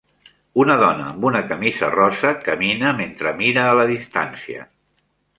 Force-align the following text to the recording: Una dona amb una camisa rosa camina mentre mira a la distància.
Una 0.61 0.75
dona 0.83 1.09
amb 1.09 1.25
una 1.29 1.41
camisa 1.51 1.89
rosa 1.95 2.31
camina 2.47 2.93
mentre 3.01 3.33
mira 3.43 3.67
a 3.67 3.75
la 3.81 3.85
distància. 3.93 4.65